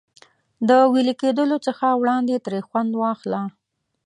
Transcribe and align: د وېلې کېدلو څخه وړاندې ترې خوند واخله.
د 0.67 0.69
وېلې 0.91 1.13
کېدلو 1.21 1.57
څخه 1.67 1.85
وړاندې 2.01 2.35
ترې 2.45 2.59
خوند 2.67 2.91
واخله. 3.01 3.41